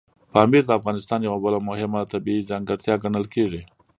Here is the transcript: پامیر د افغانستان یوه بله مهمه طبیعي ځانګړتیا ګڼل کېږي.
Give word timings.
پامیر 0.33 0.63
د 0.67 0.71
افغانستان 0.79 1.19
یوه 1.27 1.39
بله 1.45 1.59
مهمه 1.69 2.01
طبیعي 2.13 2.47
ځانګړتیا 2.51 2.93
ګڼل 3.03 3.25
کېږي. 3.35 3.61